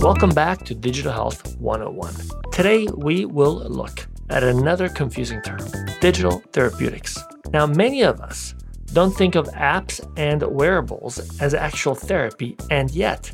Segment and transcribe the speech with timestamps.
[0.00, 2.14] Welcome back to Digital Health 101.
[2.52, 5.60] Today, we will look at another confusing term
[6.00, 7.18] digital therapeutics.
[7.52, 8.54] Now, many of us
[8.92, 13.32] don't think of apps and wearables as actual therapy, and yet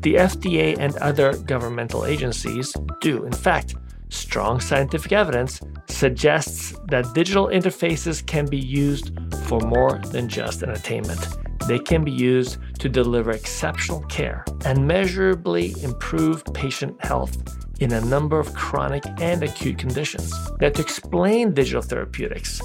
[0.00, 3.24] the FDA and other governmental agencies do.
[3.24, 3.74] In fact,
[4.10, 9.10] strong scientific evidence suggests that digital interfaces can be used
[9.46, 11.26] for more than just entertainment.
[11.68, 17.36] They can be used to deliver exceptional care and measurably improve patient health
[17.80, 20.32] in a number of chronic and acute conditions.
[20.60, 22.60] Now, to explain digital therapeutics,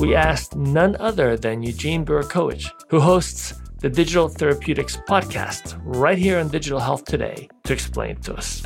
[0.00, 6.38] we asked none other than Eugene Borukhovich, who hosts the Digital Therapeutics podcast right here
[6.38, 8.62] on Digital Health Today, to explain to us.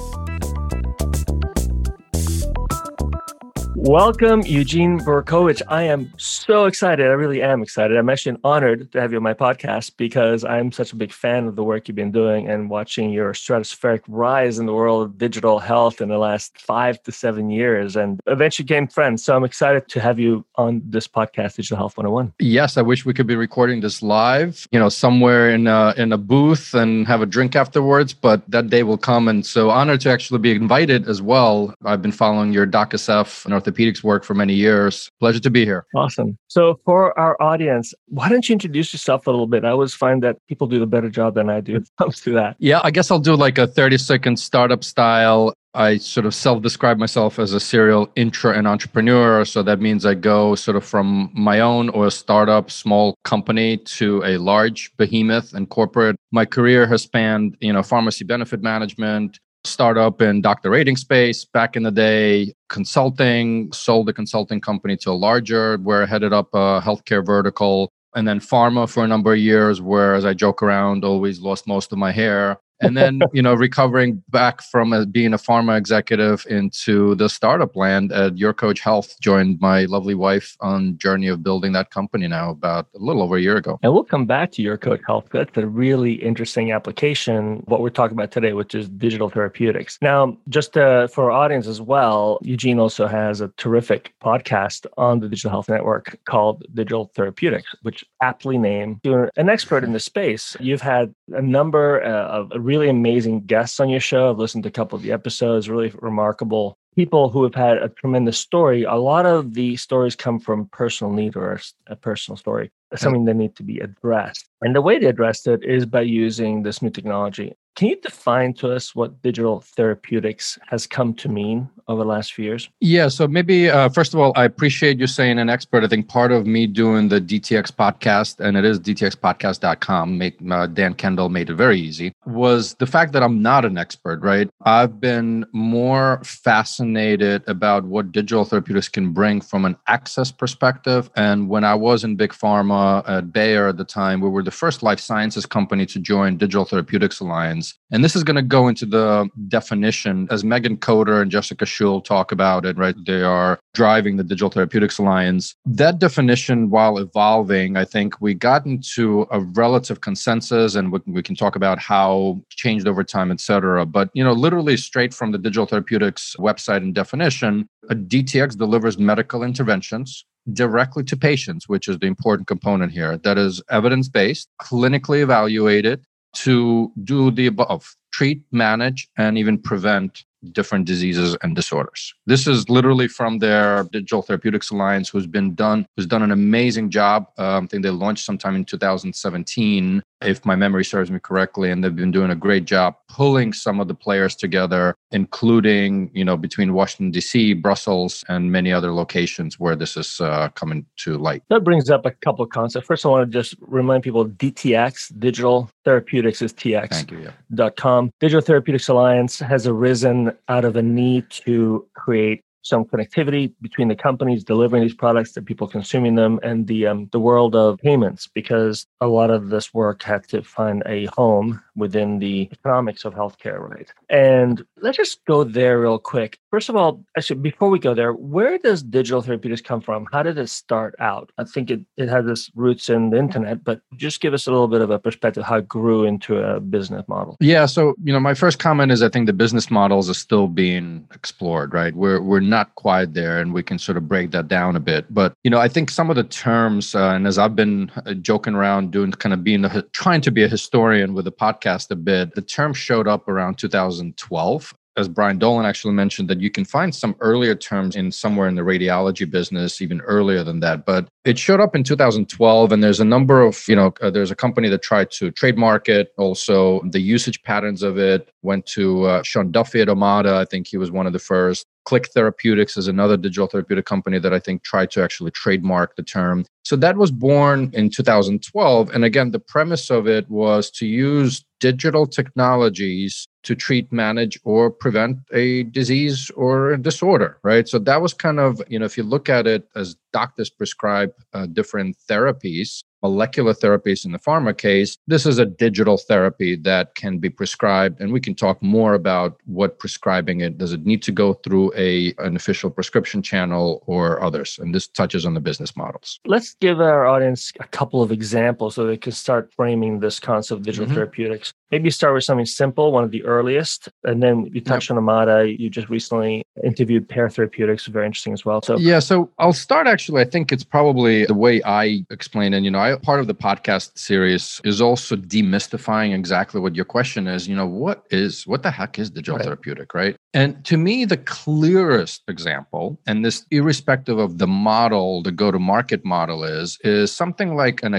[3.87, 5.63] Welcome, Eugene Borukhovich.
[5.69, 7.07] I am so excited.
[7.07, 7.97] I really am excited.
[7.97, 11.47] I'm actually honored to have you on my podcast because I'm such a big fan
[11.47, 15.19] of the work you've been doing and watching your stratospheric rise in the world of
[15.19, 19.23] digital health in the last five to seven years and eventually became friends.
[19.23, 22.35] So I'm excited to have you on this podcast, Digital Health 101.
[22.41, 26.13] Yes, I wish we could be recording this live, you know, somewhere in a, in
[26.13, 29.29] a booth and have a drink afterwards, but that day will come.
[29.29, 31.73] And so honored to actually be invited as well.
[31.85, 35.11] I've been following your DocSF and orthopedics work for many years.
[35.21, 35.87] Pleasure to be here.
[35.95, 36.39] Awesome.
[36.49, 39.65] So, for our audience, why don't you introduce yourself a little bit?
[39.65, 42.21] I always find that people do a better job than I do when it comes
[42.23, 42.57] to that.
[42.59, 45.53] Yeah, I guess I'll do like a 30 second startup style.
[45.75, 49.45] I sort of self describe myself as a serial intra and entrepreneur.
[49.45, 53.77] So that means I go sort of from my own or a startup small company
[53.77, 56.17] to a large behemoth and corporate.
[56.33, 61.45] My career has spanned, you know, pharmacy benefit management, startup in doctor rating space.
[61.45, 66.33] Back in the day, consulting, sold the consulting company to a larger, where I headed
[66.33, 70.35] up a healthcare vertical, and then pharma for a number of years, where as I
[70.35, 74.93] joke around, always lost most of my hair and then you know recovering back from
[74.93, 79.85] a, being a pharma executive into the startup land at your coach health joined my
[79.87, 83.57] lovely wife on journey of building that company now about a little over a year
[83.57, 83.79] ago.
[83.83, 85.29] And we'll come back to your coach health.
[85.33, 89.99] That's a really interesting application what we're talking about today which is digital therapeutics.
[90.03, 95.21] Now just uh, for our audience as well eugene also has a terrific podcast on
[95.21, 100.01] the digital health network called digital therapeutics which aptly named you're an expert in the
[100.01, 100.57] space.
[100.61, 104.29] You've had a number uh, of really amazing guests on your show.
[104.29, 107.91] I've listened to a couple of the episodes, really remarkable people who have had a
[107.91, 108.83] tremendous story.
[108.83, 113.35] A lot of the stories come from personal need or a personal story, something that
[113.35, 114.49] need to be addressed.
[114.63, 117.55] And the way they addressed it is by using this new technology.
[117.77, 122.33] Can you define to us what digital therapeutics has come to mean over the last
[122.33, 122.71] few years?
[122.81, 123.09] Yeah.
[123.09, 125.85] So maybe uh, first of all, I appreciate you saying an expert.
[125.85, 130.67] I think part of me doing the DTX podcast, and it is dtxpodcast.com, make, uh,
[130.69, 134.49] Dan Kendall made it very easy, was the fact that I'm not an expert, right?
[134.63, 141.11] I've been more fascinated about what digital therapeutics can bring from an access perspective.
[141.15, 144.51] And when I was in Big Pharma at Bayer at the time, we were the
[144.51, 147.66] first life sciences company to join Digital Therapeutics Alliance.
[147.91, 152.01] And this is going to go into the definition as Megan Coder and Jessica Shull
[152.01, 152.95] talk about it, right?
[153.07, 155.55] They are driving the Digital Therapeutics Alliance.
[155.65, 161.23] That definition, while evolving, I think we got into a relative consensus and we, we
[161.23, 163.87] can talk about how changed over time, et cetera.
[163.87, 168.99] But, you know, literally straight from the Digital Therapeutics website and definition, a DTX delivers
[168.99, 173.17] medical interventions directly to patients, which is the important component here.
[173.19, 176.05] That is evidence based, clinically evaluated
[176.37, 182.15] to do the above treat, manage, and even prevent different diseases and disorders.
[182.27, 186.91] This is literally from their Digital Therapeutics Alliance, who's been done, who's done an amazing
[186.91, 187.27] job.
[187.39, 191.85] Um, I think they launched sometime in 2017 if my memory serves me correctly and
[191.85, 196.37] they've been doing a great job pulling some of the players together including you know
[196.37, 201.43] between washington d.c brussels and many other locations where this is uh, coming to light
[201.51, 205.13] that brings up a couple of concepts first i want to just remind people dtx
[205.19, 208.09] digital therapeutics is tx Thank you, yeah.
[208.21, 213.95] digital therapeutics alliance has arisen out of a need to create some connectivity between the
[213.95, 218.27] companies delivering these products, the people consuming them, and the um, the world of payments,
[218.27, 223.15] because a lot of this work had to find a home within the economics of
[223.15, 223.93] healthcare, right?
[224.09, 226.39] And let's just go there real quick.
[226.51, 230.09] First of all, actually, before we go there, where does digital therapeutics come from?
[230.11, 231.31] How did it start out?
[231.37, 234.51] I think it, it has its roots in the internet, but just give us a
[234.51, 237.37] little bit of a perspective how it grew into a business model.
[237.41, 237.67] Yeah.
[237.67, 241.07] So, you know, my first comment is I think the business models are still being
[241.15, 241.95] explored, right?
[241.95, 245.07] We're we're not quite there, and we can sort of break that down a bit.
[245.13, 248.15] But you know, I think some of the terms, uh, and as I've been uh,
[248.15, 251.91] joking around doing, kind of being a, trying to be a historian with the podcast
[251.91, 256.51] a bit, the term showed up around 2012 as Brian Dolan actually mentioned, that you
[256.51, 260.87] can find some earlier terms in somewhere in the radiology business, even earlier than that.
[260.87, 264.31] But it showed up in 2012, and there's a number of, you know, uh, there's
[264.31, 266.13] a company that tried to trademark it.
[266.17, 270.35] Also, the usage patterns of it went to uh, Sean Duffy at Omada.
[270.35, 271.67] I think he was one of the first.
[271.85, 276.03] Click Therapeutics is another digital therapeutic company that I think tried to actually trademark the
[276.03, 276.45] term.
[276.65, 278.91] So that was born in 2012.
[278.91, 284.71] And again, the premise of it was to use digital technologies to treat, manage, or
[284.71, 287.69] prevent a disease or a disorder, right?
[287.69, 291.13] So that was kind of, you know, if you look at it as doctors prescribe
[291.33, 296.95] uh, different therapies, molecular therapies in the pharma case, this is a digital therapy that
[296.97, 298.01] can be prescribed.
[298.01, 300.59] And we can talk more about what prescribing it.
[300.59, 304.59] Does it need to go through a an official prescription channel or others?
[304.61, 306.19] And this touches on the business models.
[306.27, 310.59] Let's give our audience a couple of examples so they can start framing this concept
[310.59, 310.97] of digital mm-hmm.
[310.97, 311.53] therapeutics.
[311.71, 314.99] Maybe start with something simple, one of the earliest, and then you touched yep.
[314.99, 315.59] on Omada.
[315.59, 318.63] You just recently interviewed Pear Therapeutics, very interesting as well.
[318.63, 320.23] So yeah, so I'll start actually.
[320.23, 322.63] I think it's probably the way I explain it.
[322.63, 327.27] You know, I part of the podcast series is also demystifying exactly what your question
[327.27, 327.49] is.
[327.49, 329.45] You know, what is what the heck is digital right.
[329.45, 330.17] therapeutic, right?
[330.35, 336.45] And to me, the clearest example, and this irrespective of the model, the go-to-market model
[336.45, 337.95] is, is something like an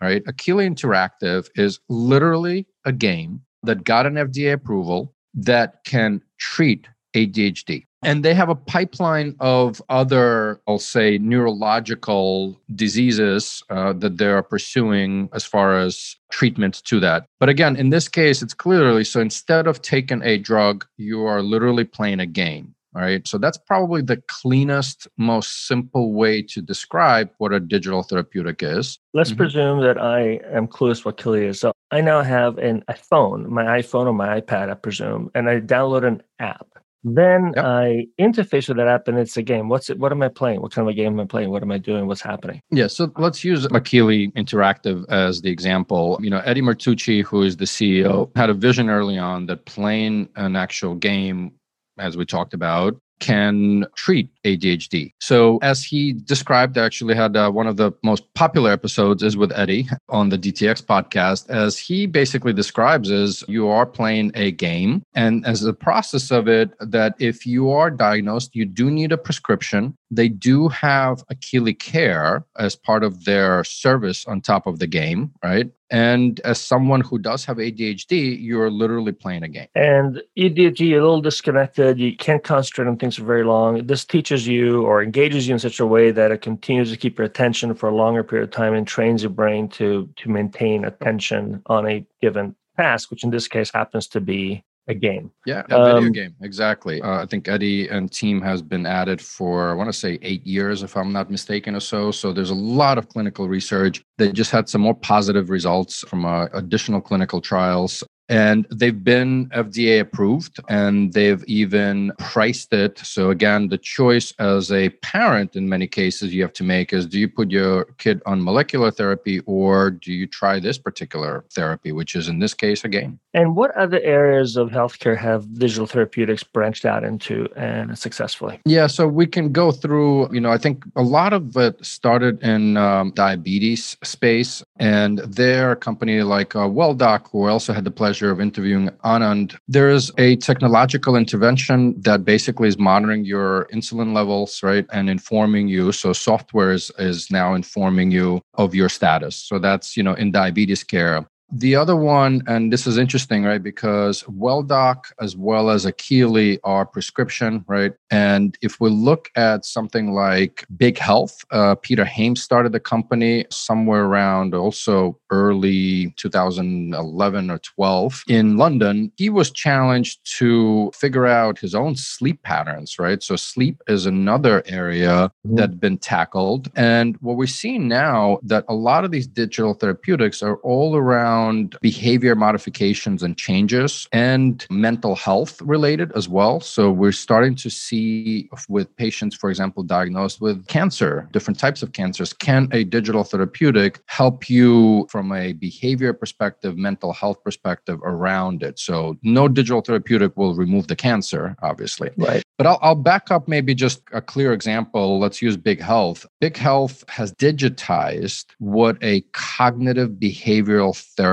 [0.00, 0.24] Right?
[0.24, 7.84] Akili Interactive is literally a game that got an FDA approval that can treat ADHD.
[8.02, 15.28] And they have a pipeline of other, I'll say, neurological diseases uh, that they're pursuing
[15.34, 17.26] as far as treatment to that.
[17.38, 21.42] But again, in this case, it's clearly so instead of taking a drug, you are
[21.42, 22.74] literally playing a game.
[22.94, 23.26] All right.
[23.26, 28.98] So that's probably the cleanest, most simple way to describe what a digital therapeutic is.
[29.14, 29.36] Let's mm-hmm.
[29.36, 31.60] presume that I am clueless what Akili is.
[31.60, 35.60] So I now have an iPhone, my iPhone or my iPad, I presume, and I
[35.60, 36.66] download an app.
[37.02, 37.64] Then yep.
[37.64, 39.68] I interface with that app and it's a game.
[39.68, 39.98] What's it?
[39.98, 40.60] What am I playing?
[40.60, 41.50] What kind of a game am I playing?
[41.50, 42.06] What am I doing?
[42.06, 42.60] What's happening?
[42.70, 42.88] Yeah.
[42.88, 46.18] So let's use Akili Interactive as the example.
[46.20, 50.28] You know, Eddie Martucci, who is the CEO, had a vision early on that playing
[50.36, 51.52] an actual game
[52.00, 55.12] as we talked about, can treat ADHD.
[55.20, 59.36] So, as he described, I actually had uh, one of the most popular episodes is
[59.36, 61.48] with Eddie on the DTX podcast.
[61.50, 66.48] As he basically describes, is you are playing a game, and as the process of
[66.48, 69.96] it, that if you are diagnosed, you do need a prescription.
[70.10, 75.32] They do have Akili Care as part of their service on top of the game,
[75.42, 75.70] right?
[75.90, 79.66] And as someone who does have ADHD, you're literally playing a game.
[79.74, 81.98] And ADHD, you're a little disconnected.
[81.98, 83.86] You can't concentrate on things for very long.
[83.86, 87.18] This teaches you or engages you in such a way that it continues to keep
[87.18, 90.84] your attention for a longer period of time and trains your brain to to maintain
[90.84, 95.30] attention on a given task, which in this case happens to be a game.
[95.46, 96.34] Yeah, a um, video game.
[96.42, 97.00] Exactly.
[97.00, 100.18] Uh, I think Eddie and team has been at it for, I want to say
[100.22, 102.10] eight years, if I'm not mistaken, or so.
[102.10, 104.02] So there's a lot of clinical research.
[104.18, 109.48] They just had some more positive results from uh, additional clinical trials and they've been
[109.48, 112.98] FDA approved and they've even priced it.
[113.00, 117.06] So, again, the choice as a parent in many cases you have to make is
[117.06, 121.90] do you put your kid on molecular therapy or do you try this particular therapy,
[121.90, 123.18] which is in this case a game?
[123.32, 128.60] And what other areas of healthcare have digital therapeutics branched out into and successfully?
[128.64, 132.42] Yeah, so we can go through, you know, I think a lot of it started
[132.42, 134.62] in um, diabetes space.
[134.78, 139.56] And there, a company like uh, WellDoc, who also had the pleasure of interviewing Anand.
[139.68, 145.68] There is a technological intervention that basically is monitoring your insulin levels, right, and informing
[145.68, 145.92] you.
[145.92, 149.36] So software is, is now informing you of your status.
[149.36, 151.26] So that's, you know, in diabetes care.
[151.52, 153.62] The other one, and this is interesting, right?
[153.62, 157.92] Because WellDoc as well as Akili are prescription, right?
[158.10, 163.46] And if we look at something like Big Health, uh, Peter Hames started the company
[163.50, 169.12] somewhere around also early 2011 or 12 in London.
[169.16, 173.22] He was challenged to figure out his own sleep patterns, right?
[173.22, 175.56] So sleep is another area mm-hmm.
[175.56, 176.70] that's been tackled.
[176.76, 181.39] And what we're seeing now that a lot of these digital therapeutics are all around
[181.40, 186.60] around behavior modifications and changes and mental health related as well.
[186.60, 191.92] So we're starting to see with patients, for example, diagnosed with cancer, different types of
[191.92, 198.62] cancers, can a digital therapeutic help you from a behavior perspective, mental health perspective around
[198.62, 198.78] it?
[198.78, 202.10] So no digital therapeutic will remove the cancer, obviously.
[202.16, 202.42] Right.
[202.58, 205.18] But I'll, I'll back up maybe just a clear example.
[205.18, 206.26] Let's use Big Health.
[206.40, 211.29] Big Health has digitized what a cognitive behavioral therapy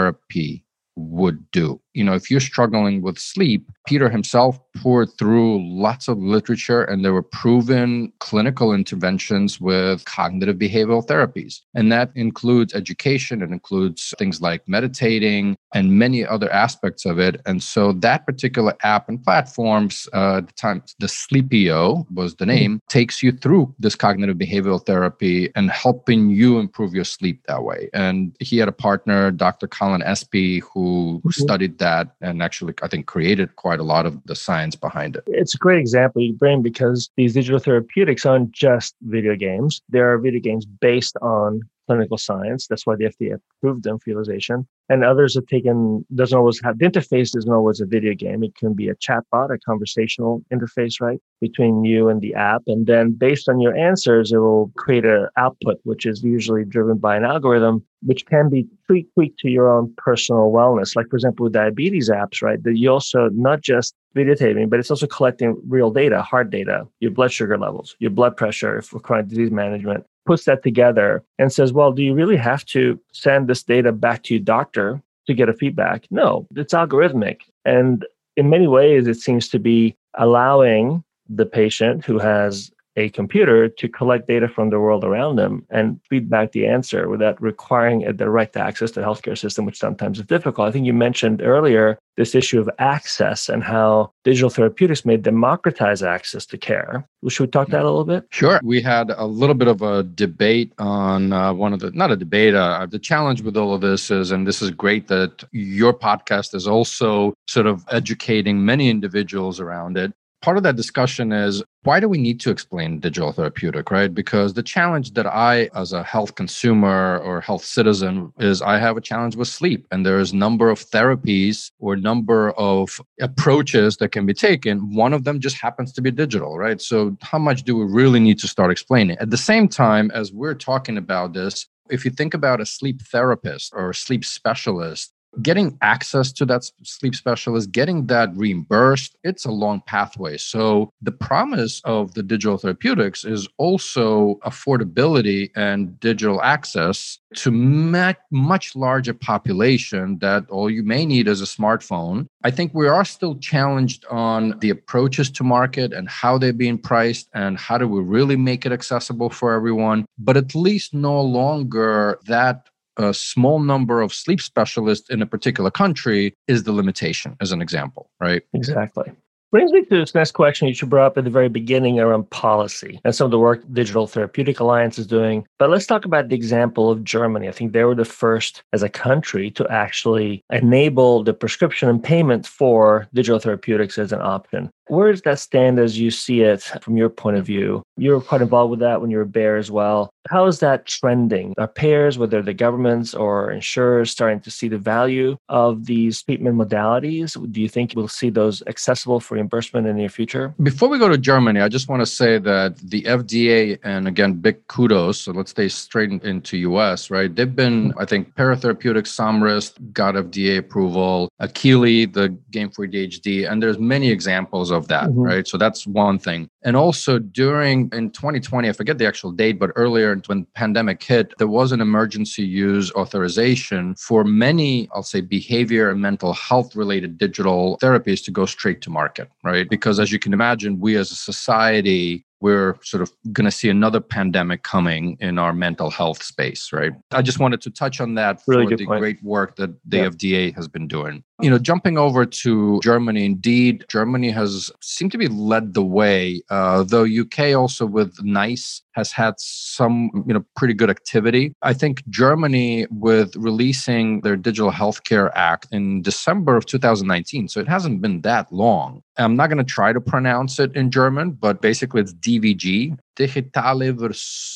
[0.96, 1.82] would do.
[1.98, 7.04] You know, if you're struggling with sleep, Peter himself poured through lots of literature and
[7.04, 11.62] there were proven clinical interventions with cognitive behavioral therapies.
[11.74, 17.42] And that includes education, it includes things like meditating and many other aspects of it.
[17.48, 22.76] And so that particular app and platforms, uh, the time, the Sleepio was the name,
[22.76, 22.88] mm-hmm.
[22.90, 27.90] takes you through this cognitive behavioral therapy and helping you improve your sleep that way.
[27.94, 29.68] And he had a partner, Dr.
[29.68, 31.42] Colin Espie, who, who mm-hmm.
[31.42, 31.87] studied that
[32.22, 35.24] and actually, I think, created quite a lot of the science behind it.
[35.28, 39.82] It's a great example you bring because these digital therapeutics aren't just video games.
[39.90, 42.68] There are video games based on clinical science.
[42.68, 44.68] That's why the FDA approved them for utilization.
[44.90, 48.44] And others have taken, doesn't always have, the interface isn't always a video game.
[48.44, 52.62] It can be a chatbot, a conversational interface, right, between you and the app.
[52.68, 56.98] And then based on your answers, it will create an output, which is usually driven
[56.98, 60.96] by an algorithm, which can be tweaked, tweaked to your own personal wellness.
[60.96, 64.92] Like, for example, with diabetes apps, right, that you also not just videotaping, but it's
[64.92, 69.28] also collecting real data, hard data, your blood sugar levels, your blood pressure for chronic
[69.28, 73.64] disease management, puts that together and says, well, do you really have to send this
[73.64, 76.06] data back to your doctor to get a feedback?
[76.12, 77.42] No, it's algorithmic.
[77.66, 78.06] And
[78.36, 83.88] in many ways, it seems to be allowing the patient who has a computer to
[83.88, 88.30] collect data from the world around them and feed back the answer without requiring the
[88.30, 90.68] right to access the healthcare system, which sometimes is difficult.
[90.68, 96.02] I think you mentioned earlier this issue of access and how digital therapeutics may democratize
[96.02, 97.08] access to care.
[97.28, 98.26] Should we talk that a little bit?
[98.32, 98.60] Sure.
[98.64, 102.16] We had a little bit of a debate on uh, one of the, not a
[102.16, 105.94] debate, uh, the challenge with all of this is, and this is great that your
[105.94, 111.64] podcast is also sort of educating many individuals around it part of that discussion is
[111.84, 114.14] why do we need to explain digital therapeutic, right?
[114.14, 118.98] Because the challenge that I, as a health consumer or health citizen, is I have
[118.98, 124.12] a challenge with sleep, and there's a number of therapies or number of approaches that
[124.12, 124.94] can be taken.
[124.94, 126.82] One of them just happens to be digital, right?
[126.82, 129.18] So how much do we really need to start explaining?
[129.20, 133.02] At the same time, as we're talking about this, if you think about a sleep
[133.02, 139.46] therapist or a sleep specialist, getting access to that sleep specialist, getting that reimbursed, it's
[139.46, 140.38] a long pathway.
[140.38, 148.76] So the promise of the digital therapeutics is also affordability and digital access to much
[148.76, 152.28] larger population that all you may need is a smartphone.
[152.44, 156.78] I think we are still challenged on the approaches to market and how they're being
[156.78, 160.06] priced and how do we really make it accessible for everyone.
[160.18, 165.72] But at least no longer that a small number of sleep specialists in a particular
[165.72, 168.44] country is the limitation, as an example, right?
[168.54, 169.12] Exactly.
[169.50, 172.30] Brings me to this next question you should brought up at the very beginning around
[172.32, 175.48] policy and some of the work Digital Therapeutic Alliance is doing.
[175.58, 177.48] But let's talk about the example of Germany.
[177.48, 182.04] I think they were the first as a country to actually enable the prescription and
[182.04, 184.70] payment for digital therapeutics as an option.
[184.88, 187.84] Where does that stand as you see it from your point of view?
[187.98, 190.10] You were quite involved with that when you were Bayer as well.
[190.30, 191.54] How is that trending?
[191.58, 196.58] Are payers, whether the governments or insurers, starting to see the value of these treatment
[196.58, 197.36] modalities?
[197.52, 200.54] Do you think we'll see those accessible for reimbursement in the near future?
[200.62, 204.34] Before we go to Germany, I just want to say that the FDA, and again,
[204.34, 205.22] big kudos.
[205.22, 207.34] So let's stay straight into US, right?
[207.34, 213.50] They've been, I think, Pear Therapeutic Somryst got FDA approval, Akili, the game for ADHD,
[213.50, 215.22] and there's many examples that, mm-hmm.
[215.22, 215.48] right?
[215.48, 216.50] So that's one thing.
[216.64, 221.34] And also during in 2020, I forget the actual date, but earlier when pandemic hit,
[221.40, 227.18] there was an emergency use authorization for many, I'll say, behavior and mental health related
[227.18, 229.68] digital therapies to go straight to market, right?
[229.68, 233.70] Because as you can imagine, we as a society we're sort of going to see
[233.70, 236.92] another pandemic coming in our mental health space, right?
[237.12, 239.00] I just wanted to touch on that really for the point.
[239.00, 240.10] great work that the yeah.
[240.10, 241.24] FDA has been doing.
[241.42, 246.42] You know, jumping over to Germany, indeed, Germany has seemed to be led the way,
[246.50, 251.54] uh, though UK also with NICE has had some, you know, pretty good activity.
[251.62, 257.68] I think Germany with releasing their Digital Healthcare Act in December of 2019, so it
[257.68, 259.04] hasn't been that long.
[259.18, 263.94] I'm not going to try to pronounce it in German, but basically it's DVG, Digitale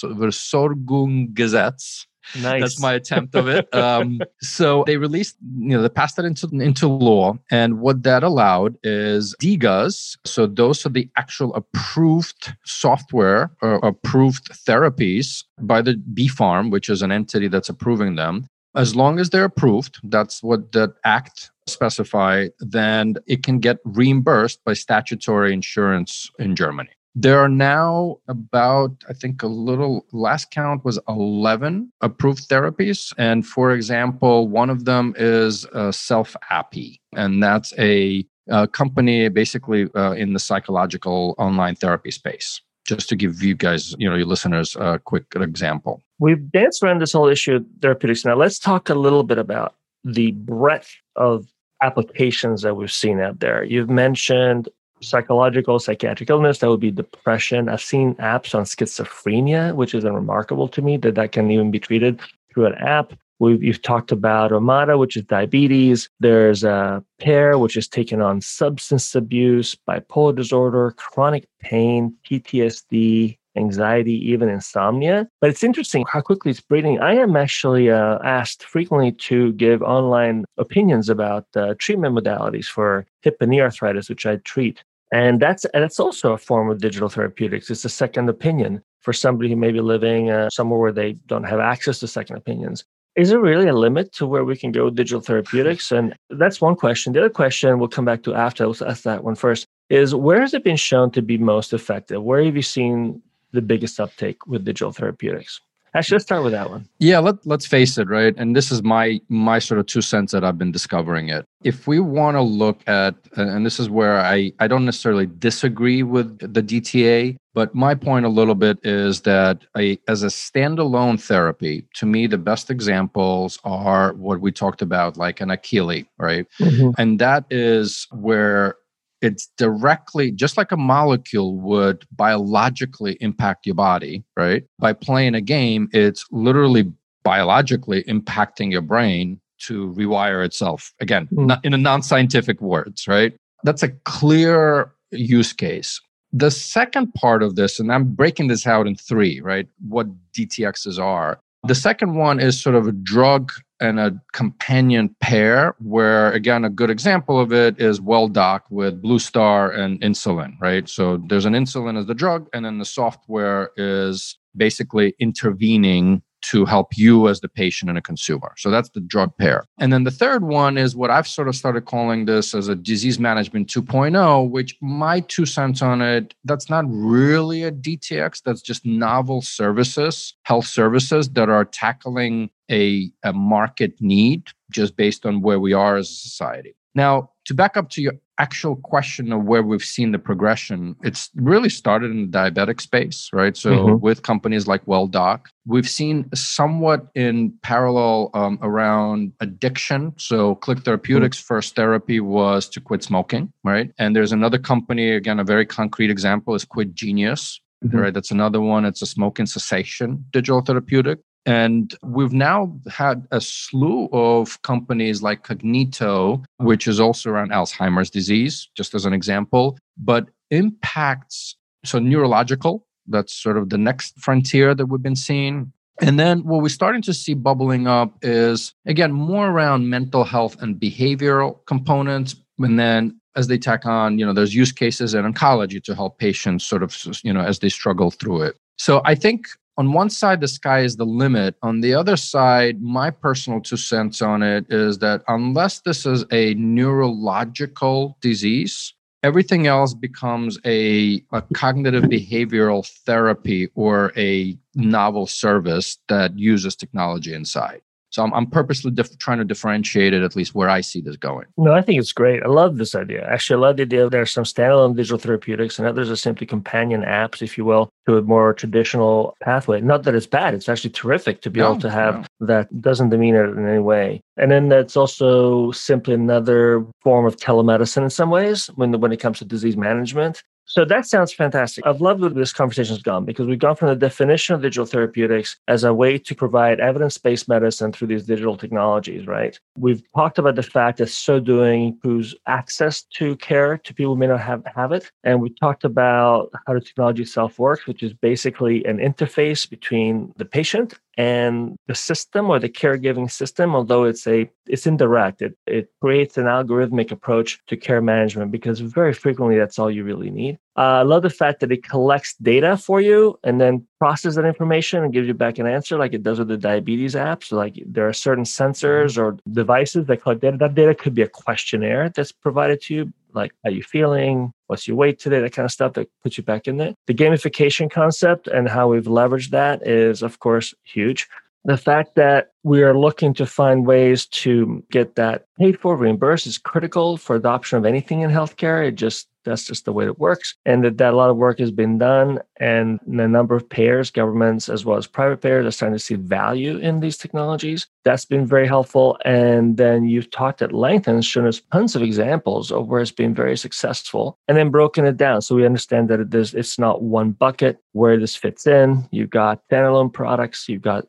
[0.04, 2.06] Versorgungsgesetz
[2.40, 2.62] Nice.
[2.62, 3.74] That's my attempt of it.
[3.74, 8.24] Um, so they released, you know, they passed that into into law, and what that
[8.24, 10.18] allowed is DiGAs.
[10.26, 17.02] So those are the actual approved software or approved therapies by the BfArM, which is
[17.02, 18.48] an entity that's approving them.
[18.76, 24.64] As long as they're approved, that's what the act specify, then it can get reimbursed
[24.64, 26.90] by statutory insurance in Germany.
[27.14, 33.14] There are now about, I think, a little last count was 11 approved therapies.
[33.18, 39.90] And for example, one of them is uh, Selfapy, and that's a, a company basically
[39.94, 42.62] uh, in the psychological online therapy space.
[42.86, 46.02] Just to give you guys, you know, your listeners a quick example.
[46.18, 48.26] We've danced around this whole issue of therapeutics.
[48.26, 51.46] Now, let's talk a little bit about the breadth of
[51.82, 53.64] applications that we've seen out there.
[53.64, 54.70] You've mentioned
[55.02, 57.70] psychological, psychiatric illness, that would be depression.
[57.70, 61.80] I've seen apps on schizophrenia, which is remarkable to me that that can even be
[61.80, 62.20] treated
[62.54, 63.14] through an app.
[63.40, 66.10] We've, you've talked about Omada, which is diabetes.
[66.20, 74.14] There's a Pear, which is taking on substance abuse, bipolar disorder, chronic pain, PTSD, anxiety,
[74.32, 75.28] even insomnia.
[75.40, 77.00] But it's interesting how quickly it's breeding.
[77.00, 83.06] I am actually uh, asked frequently to give online opinions about uh, treatment modalities for
[83.22, 84.84] hip and knee arthritis, which I treat.
[85.12, 87.70] And that's that's also a form of digital therapeutics.
[87.70, 91.44] It's a second opinion for somebody who may be living uh, somewhere where they don't
[91.44, 92.86] have access to second opinions.
[93.16, 95.92] Is there really a limit to where we can go with digital therapeutics?
[95.92, 97.12] And that's one question.
[97.12, 98.66] The other question we'll come back to after.
[98.66, 99.66] Let's ask that one first.
[99.90, 102.24] Is where has it been shown to be most effective?
[102.24, 105.60] Where have you seen the biggest uptake with digital therapeutics?
[105.94, 106.88] Actually, let's start with that one.
[107.00, 108.34] Yeah, let, let's face it, right?
[108.38, 111.46] And this is my my sort of two cents that I've been discovering it.
[111.64, 116.02] If we want to look at, and this is where I, I don't necessarily disagree
[116.02, 121.22] with the DTA, but my point a little bit is that I, as a standalone
[121.22, 126.48] therapy, to me, the best examples are what we talked about, like an Akili, right?
[126.60, 126.92] Mm-hmm.
[126.98, 128.76] And that is where
[129.22, 134.64] it's directly just like a molecule would biologically impact your body right?
[134.80, 136.92] By playing a game it's literally
[137.24, 140.94] biologically impacting your brain to rewire itself.
[141.00, 141.46] Again mm.
[141.46, 143.34] not in a non-scientific words right?
[143.64, 146.02] That's a clear use case.
[146.34, 149.68] The second part of this and i'm breaking this out in three right?
[149.88, 151.40] What dtxs are.
[151.64, 153.52] The second one is sort of a drug
[153.82, 159.20] and a companion pair, where again, a good example of it is WellDoc with Blue
[159.20, 160.88] Star and insulin, right?
[160.88, 166.66] So there's an insulin as the drug, and then the software is basically intervening to
[166.66, 168.54] help you as the patient and a consumer.
[168.58, 169.66] So that's the drug pair.
[169.80, 172.76] And then the third one is what I've sort of started calling this as a
[172.76, 178.62] disease management 2.0, which my two cents on it, that's not really a DTX, that's
[178.62, 185.42] just novel services, health services that are tackling a, a market need just based on
[185.42, 186.76] where we are as a society.
[186.96, 191.30] Now, to back up to your actual question of where we've seen the progression, it's
[191.36, 193.56] really started in the diabetic space, right?
[193.56, 194.00] So mm-hmm.
[194.02, 200.14] with companies like WellDoc, we've seen somewhat in parallel um, around addiction.
[200.18, 201.54] So Click Therapeutics' mm-hmm.
[201.54, 203.92] first therapy was to quit smoking, right?
[203.98, 207.60] And there's another company, again, a very concrete example is Quit Genius.
[207.84, 207.98] Mm-hmm.
[207.98, 208.86] Right, that's another one.
[208.86, 211.18] It's a smoking cessation digital therapeutic.
[211.46, 218.10] And we've now had a slew of companies like Cognito, which is also around Alzheimer's
[218.10, 224.76] disease, just as an example, but impacts, so neurological, that's sort of the next frontier
[224.76, 225.74] that we've been seeing.
[226.02, 230.62] And then what we're starting to see bubbling up is, again, more around mental health
[230.62, 232.36] and behavioral components.
[232.60, 236.20] And then as they tack on, you know, there's use cases in oncology to help
[236.20, 238.58] patients sort of, you know, as they struggle through it.
[238.78, 239.48] So I think
[239.82, 241.56] on one side, the sky is the limit.
[241.64, 246.24] On the other side, my personal two cents on it is that unless this is
[246.32, 255.98] a neurological disease, everything else becomes a, a cognitive behavioral therapy or a novel service
[256.10, 257.82] that uses technology inside.
[258.12, 261.46] So I'm, I'm purposely trying to differentiate it, at least where I see this going.
[261.58, 262.44] No, I think it's great.
[262.44, 263.26] I love this idea.
[263.28, 266.46] Actually, I love the idea there are some standalone digital therapeutics and others are simply
[266.46, 269.80] companion apps, if you will, to a more traditional pathway.
[269.80, 272.48] Not that it's bad, it's actually terrific to be no, able to have no.
[272.48, 274.22] that doesn't demean it in any way.
[274.38, 279.22] And then that's also simply another form of telemedicine in some ways when, when it
[279.22, 280.44] comes to disease management.
[280.66, 281.86] So that sounds fantastic.
[281.86, 284.86] I've loved where this conversation has gone because we've gone from the definition of digital
[284.86, 289.60] therapeutics as a way to provide evidence based medicine through these digital technologies, right?
[289.76, 294.20] We've talked about the fact that so doing improves access to care to people who
[294.20, 295.12] may not have, have it.
[295.24, 300.34] And we talked about how the technology itself works, which is basically an interface between
[300.38, 305.58] the patient and the system or the caregiving system although it's a it's indirect it,
[305.68, 310.30] it creates an algorithmic approach to care management because very frequently that's all you really
[310.30, 310.58] need.
[310.78, 314.46] Uh, i love the fact that it collects data for you and then processes that
[314.46, 317.46] information and gives you back an answer like it does with the diabetes apps.
[317.46, 320.58] So like there are certain sensors or devices that collect data.
[320.58, 324.88] That data could be a questionnaire that's provided to you like how you feeling what's
[324.88, 325.42] your weight today?
[325.42, 328.88] That kind of stuff that puts you back in there the gamification concept and how
[328.88, 331.28] we've leveraged that is of course huge.
[331.66, 336.48] The fact that we are looking to find ways to get that paid for reimbursed
[336.48, 338.88] is critical for adoption of anything in healthcare.
[338.88, 340.56] It just that's just the way it works.
[340.66, 344.12] And that, that a lot of work has been done and the number of payers
[344.12, 347.88] governments as well as private payers are starting to see value in these technologies.
[348.04, 349.18] That's been very helpful.
[349.26, 353.12] And then you've talked at length and shown us tons of examples of where it's
[353.12, 355.42] been very successful and then broken it down.
[355.42, 359.08] So we understand that it is, it's not one bucket where this fits in.
[359.12, 361.06] You've got standalone products you've got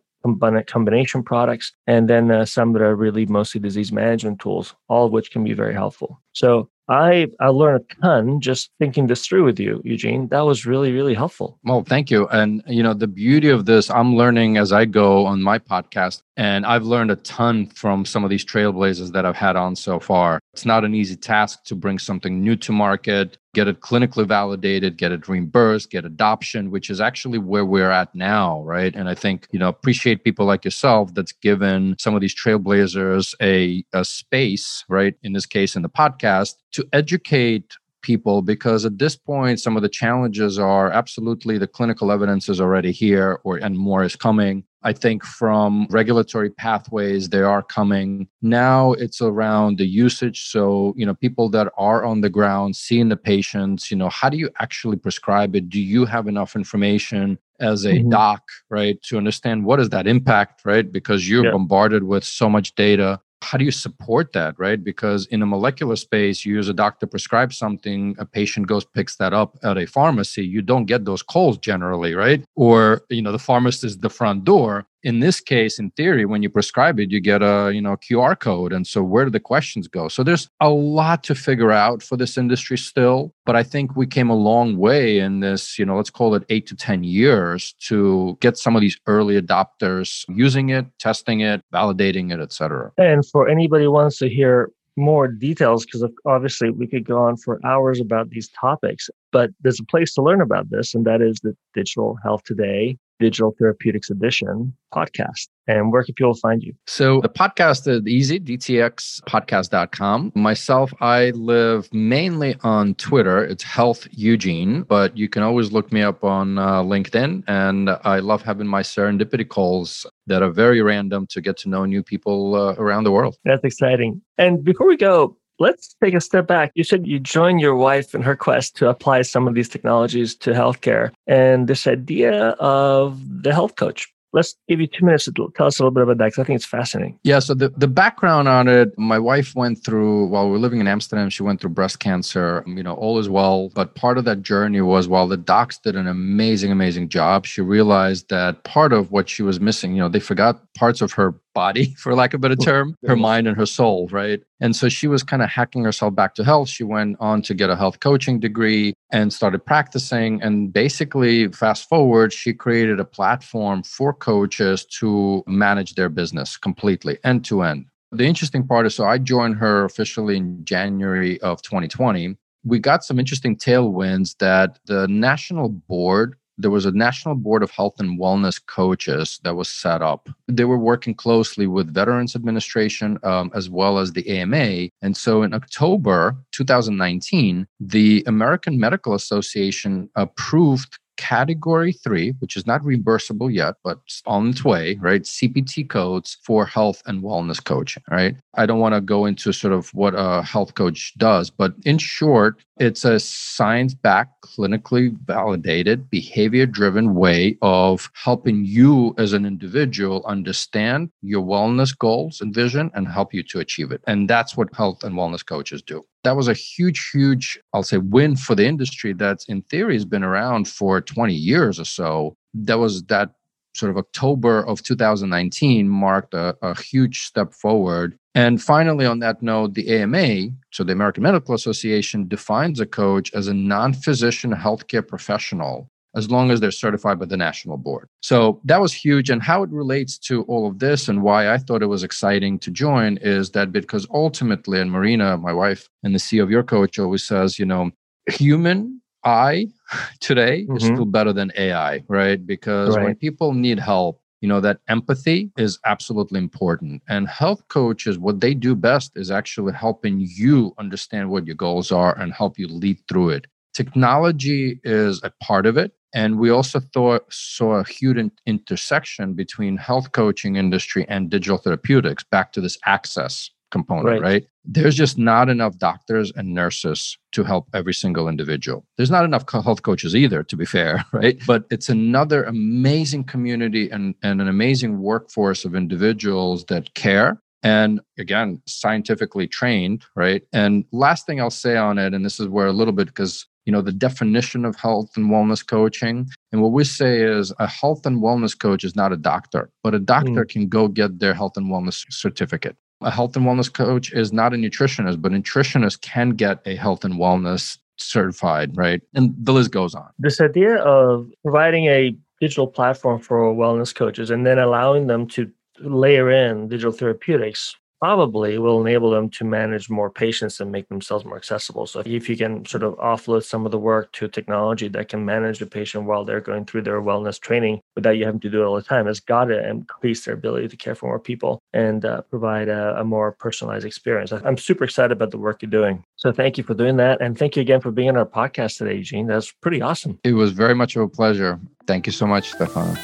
[0.67, 5.13] combination products, and then uh, some that are really mostly disease management tools, all of
[5.13, 6.21] which can be very helpful.
[6.33, 10.29] So I I learned a ton just thinking this through with you, Eugene.
[10.29, 11.59] That was really really helpful.
[11.65, 12.27] Well, thank you.
[12.29, 16.23] And you know, the beauty of this, I'm learning as I go on my podcast,
[16.37, 20.01] and I've learned a ton from some of these trailblazers that I've had on so
[20.01, 20.41] far.
[20.53, 24.97] It's not an easy task to bring something new to market, get it clinically validated,
[24.97, 28.95] get it reimbursed, get adoption, which is actually where we're at now, right?
[28.95, 33.35] And I think, you know, appreciate people like yourself that's given some of these trailblazers
[33.43, 35.15] a, a space, right?
[35.23, 39.83] In this case, in the podcast, to educate people because at this point some of
[39.83, 44.65] the challenges are absolutely the clinical evidence is already here or and more is coming
[44.85, 48.29] I think from regulatory pathways, they are coming.
[48.43, 50.49] Now it's around the usage.
[50.51, 54.29] So, you know, people that are on the ground seeing the patients, you know, how
[54.29, 55.69] do you actually prescribe it?
[55.69, 58.11] Do you have enough information as a mm-hmm.
[58.11, 60.91] doc, right, to understand what is that impact, right?
[60.91, 61.53] Because you're yeah.
[61.53, 64.83] bombarded with so much data how do you support that right?
[64.83, 69.17] Because in a molecular space you as a doctor prescribe something a patient goes picks
[69.17, 72.45] that up at a pharmacy you don't get those calls generally right?
[72.57, 76.43] Or you know the pharmacist is the front door in this case in theory when
[76.43, 78.73] you prescribe it you get a you know qr code.
[78.73, 80.09] And so where do the questions go?
[80.09, 84.07] So there's a lot to figure out for this industry still but i think we
[84.07, 87.75] came a long way in this you know let's call it 8 to 10 years
[87.81, 93.27] to get some of these early adopters using it testing it validating it etc and
[93.27, 97.59] for anybody who wants to hear more details because obviously we could go on for
[97.65, 101.41] hours about these topics but there's a place to learn about this and that is
[101.41, 105.47] the digital health today Digital Therapeutics Edition podcast.
[105.69, 106.75] And where can people find you?
[106.89, 110.33] So the podcast is easy, dtxpodcast.com.
[110.35, 113.45] Myself, I live mainly on Twitter.
[113.45, 117.45] It's Health Eugene, but you can always look me up on uh, LinkedIn.
[117.47, 121.85] And I love having my serendipity calls that are very random to get to know
[121.85, 123.37] new people uh, around the world.
[123.45, 124.21] That's exciting.
[124.37, 126.73] And before we go, let's take a step back.
[126.75, 130.35] You said you joined your wife in her quest to apply some of these technologies
[130.37, 135.53] to healthcare and this idea of the health coach let's give you two minutes to
[135.55, 137.19] tell us a little bit about that because I think it's fascinating.
[137.23, 137.39] Yeah.
[137.39, 140.89] So the, the background on it, my wife went through while we are living in
[140.89, 142.65] Amsterdam, she went through breast cancer.
[142.67, 143.69] You know, all is well.
[143.75, 147.61] But part of that journey was while the docs did an amazing, amazing job, she
[147.61, 151.35] realized that part of what she was missing, you know, they forgot parts of her
[151.55, 154.43] body, for lack of a better term, her mind and her soul, right?
[154.61, 156.69] And so she was kind of hacking herself back to health.
[156.69, 160.43] She went on to get a health coaching degree and started practicing.
[160.43, 167.19] And basically, fast forward, she created a platform for coaches to manage their business completely,
[167.25, 167.87] end to end.
[168.13, 172.37] The interesting part is so I joined her officially in January of 2020.
[172.65, 177.71] We got some interesting tailwinds that the national board there was a national board of
[177.71, 183.19] health and wellness coaches that was set up they were working closely with veterans administration
[183.23, 190.09] um, as well as the ama and so in october 2019 the american medical association
[190.17, 195.23] approved category three, which is not reimbursable yet, but on its way, right?
[195.23, 198.37] CPT codes for health and wellness coaching, right?
[198.55, 201.99] I don't want to go into sort of what a health coach does, but in
[201.99, 209.47] short, it's a science backed, clinically validated, behavior driven way of helping you as an
[209.47, 214.03] individual understand your wellness goals and vision and help you to achieve it.
[214.07, 217.99] And that's what health and wellness coaches do that was a huge, huge, I'll say,
[217.99, 222.37] win for the industry that in theory has been around for 20 years or so.
[222.55, 223.31] That was that
[223.75, 228.19] sort of October of 2019 marked a, a huge step forward.
[228.35, 233.33] And finally, on that note, the AMA, so the American Medical Association, defines a coach
[233.35, 238.09] as a non physician healthcare professional as long as they're certified by the national board.
[238.21, 239.31] So that was huge.
[239.31, 242.59] And how it relates to all of this and why I thought it was exciting
[242.61, 246.63] to join is that because ultimately, and Marina, my wife and the CEO of your
[246.63, 247.91] coach always says, you know,
[248.29, 249.69] human eye
[250.21, 250.77] today mm-hmm.
[250.77, 252.47] is still better than AI, right?
[252.47, 253.05] Because right.
[253.05, 257.01] when people need help, you know that empathy is absolutely important.
[257.09, 261.93] And health coaches what they do best is actually helping you understand what your goals
[261.93, 263.47] are and help you lead through it.
[263.73, 265.93] Technology is a part of it.
[266.15, 272.25] And we also thought saw a huge intersection between health coaching industry and digital therapeutics
[272.25, 274.23] back to this access component, right.
[274.23, 274.47] right.
[274.65, 278.87] There's just not enough doctors and nurses to help every single individual.
[278.97, 281.41] There's not enough health coaches either, to be fair, right?
[281.47, 288.01] But it's another amazing community and, and an amazing workforce of individuals that care and
[288.19, 292.67] again scientifically trained right and last thing i'll say on it and this is where
[292.67, 296.73] a little bit because you know the definition of health and wellness coaching and what
[296.73, 300.45] we say is a health and wellness coach is not a doctor but a doctor
[300.45, 300.49] mm.
[300.49, 304.55] can go get their health and wellness certificate a health and wellness coach is not
[304.55, 309.03] a nutritionist, but nutritionists can get a health and wellness certified, right?
[309.15, 310.09] And the list goes on.
[310.19, 315.51] This idea of providing a digital platform for wellness coaches and then allowing them to
[315.81, 321.25] layer in digital therapeutics probably will enable them to manage more patients and make themselves
[321.25, 321.87] more accessible.
[321.87, 325.25] So if you can sort of offload some of the work to technology that can
[325.25, 328.61] manage the patient while they're going through their wellness training without you having to do
[328.61, 331.61] it all the time, has got to increase their ability to care for more people
[331.75, 334.33] and uh, provide a, a, more personalized experience.
[334.33, 336.03] I'm super excited about the work you're doing.
[336.17, 337.21] So thank you for doing that.
[337.21, 339.29] And thank you again for being on our podcast today, Gene.
[339.29, 340.19] That's pretty awesome.
[340.25, 341.61] It was very much of a pleasure.
[341.87, 342.97] Thank you so much, Stefano.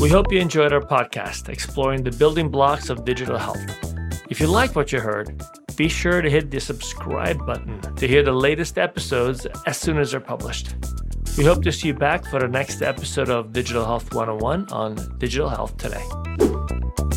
[0.00, 3.58] We hope you enjoyed our podcast exploring the building blocks of digital health.
[4.30, 5.42] If you like what you heard,
[5.74, 10.12] be sure to hit the subscribe button to hear the latest episodes as soon as
[10.12, 10.76] they're published.
[11.36, 15.18] We hope to see you back for the next episode of Digital Health 101 on
[15.18, 16.04] Digital Health Today.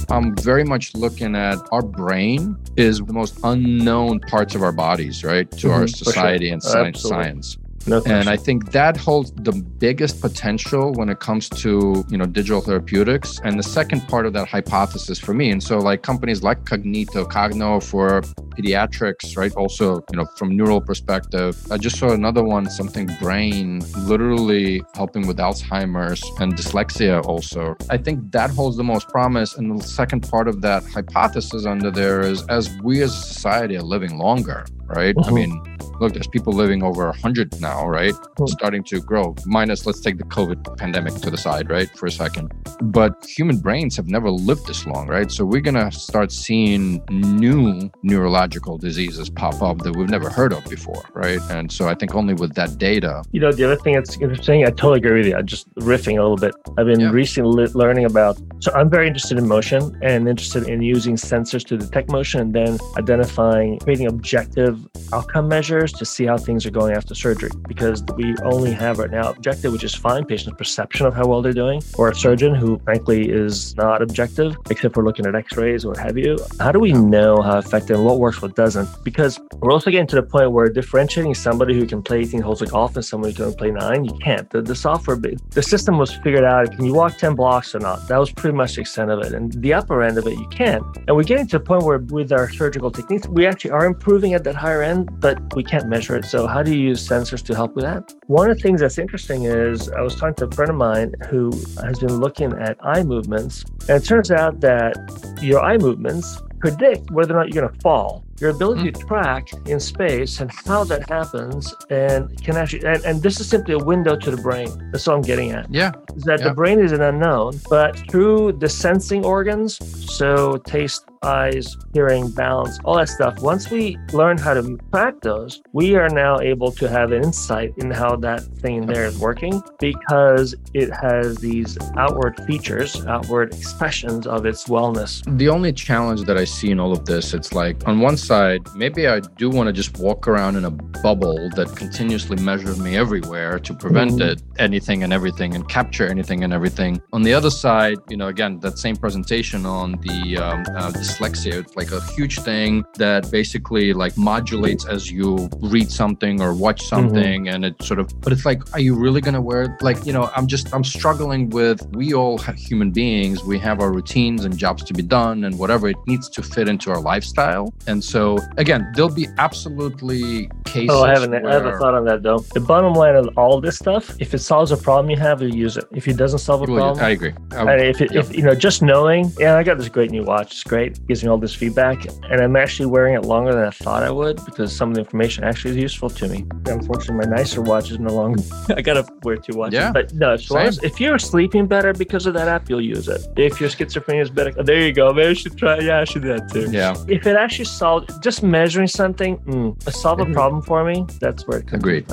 [0.09, 5.23] I'm very much looking at our brain is the most unknown parts of our bodies,
[5.23, 5.49] right?
[5.51, 6.53] To mm-hmm, our society sure.
[6.53, 7.57] and science, science.
[7.87, 12.25] No and I think that holds the biggest potential when it comes to you know
[12.25, 13.39] digital therapeutics.
[13.43, 17.25] And the second part of that hypothesis for me, and so like companies like Cognito,
[17.25, 19.53] Cognoa for pediatrics, right?
[19.55, 21.57] Also, you know, from neural perspective.
[21.71, 27.75] I just saw another one, something brain, literally helping with Alzheimer's and dyslexia also.
[27.89, 29.55] I think that holds the most promise.
[29.57, 33.77] And the second part of that hypothesis under there is as we as a society
[33.77, 35.15] are living longer, right?
[35.15, 35.29] Mm-hmm.
[35.29, 38.13] I mean, look, there's people living over 100 now, right?
[38.13, 38.47] Mm-hmm.
[38.47, 39.35] Starting to grow.
[39.45, 42.51] Minus, let's take the COVID pandemic to the side, right, for a second.
[42.81, 45.31] But human brains have never lived this long, right?
[45.31, 50.53] So we're going to start seeing new neurological diseases pop up that we've never heard
[50.53, 51.39] of before, right?
[51.49, 53.23] And so I think only with that data.
[53.31, 55.35] You know, the other thing that's interesting, I totally agree with you.
[55.35, 56.55] I'm just riffing a little bit.
[56.77, 57.11] I've been yeah.
[57.11, 61.77] recently learning about, so I'm very interested in motion and interested in using sensors to
[61.77, 64.80] detect motion and then identifying, creating objective
[65.13, 69.11] outcome measures to see how things are going after surgery because we only have right
[69.11, 72.55] now objective, which is fine, patient's perception of how well they're doing, or a surgeon
[72.55, 76.37] who frankly is not objective, except for looking at x-rays or have you.
[76.59, 78.87] How do we know how effective and what works, what doesn't?
[79.03, 82.61] Because we're also getting to the point where differentiating somebody who can play 18 holes
[82.61, 84.49] of golf and somebody who can play nine, you can't.
[84.49, 88.07] The, the software, the system was figured out, can you walk 10 blocks or not?
[88.07, 89.33] That was pretty much the extent of it.
[89.33, 90.83] And the upper end of it, you can't.
[91.07, 94.33] And we're getting to a point where with our surgical techniques, we actually are improving
[94.33, 96.25] at that higher end but we can't measure it.
[96.25, 98.13] So, how do you use sensors to help with that?
[98.27, 101.13] One of the things that's interesting is I was talking to a friend of mine
[101.29, 101.51] who
[101.83, 104.95] has been looking at eye movements, and it turns out that
[105.41, 108.93] your eye movements predict whether or not you're going to fall your ability mm.
[108.93, 113.47] to track in space and how that happens and can actually and, and, this is
[113.47, 116.49] simply a window to the brain that's all i'm getting at yeah is that yeah.
[116.49, 119.77] the brain is an unknown but through the sensing organs
[120.15, 125.61] so taste eyes hearing balance all that stuff once we learn how to track those
[125.73, 129.61] we are now able to have an insight in how that thing there is working
[129.79, 136.37] because it has these outward features outward expressions of its wellness the only challenge that
[136.37, 139.67] i see in all of this it's like on one side maybe I do want
[139.67, 144.31] to just walk around in a bubble that continuously measures me everywhere to prevent mm-hmm.
[144.31, 147.01] it, anything and everything, and capture anything and everything.
[147.13, 151.59] On the other side, you know, again, that same presentation on the um, uh, dyslexia,
[151.59, 156.81] it's like a huge thing that basically like modulates as you read something or watch
[156.81, 156.95] mm-hmm.
[156.95, 157.55] something, mm-hmm.
[157.55, 158.09] and it sort of.
[158.21, 159.63] But it's like, are you really gonna wear?
[159.63, 159.81] It?
[159.81, 161.85] Like, you know, I'm just I'm struggling with.
[161.95, 163.43] We all human beings.
[163.43, 166.67] We have our routines and jobs to be done, and whatever it needs to fit
[166.67, 170.89] into our lifestyle, and so again, there'll be absolutely cases.
[170.91, 171.33] Oh, I haven't.
[171.33, 172.39] I have a thought on that though.
[172.53, 175.49] The bottom line of all this stuff, if it solves a problem you have, you
[175.49, 175.85] use it.
[175.91, 177.33] If it doesn't solve a Well, problem, I agree.
[177.51, 180.23] I- And if, it, if you know, just knowing, yeah, I got this great new
[180.23, 180.51] watch.
[180.51, 180.99] It's great.
[181.07, 184.11] Gives me all this feedback, and I'm actually wearing it longer than I thought I
[184.11, 186.45] would because some of the information actually is useful to me.
[186.67, 188.41] Unfortunately, my nicer watch is no longer.
[188.69, 189.73] I gotta wear two watches.
[189.73, 189.91] Yeah.
[189.91, 193.07] But no, as long as, if you're sleeping better because of that app, you'll use
[193.09, 193.21] it.
[193.35, 195.11] If your schizophrenia is better, there you go.
[195.11, 195.79] Maybe I should try.
[195.79, 196.69] Yeah, I should do that too.
[196.71, 200.33] yeah, If it actually solved, just measuring something, mm, solve a Agreed.
[200.33, 202.05] problem for me, that's where it comes Agreed.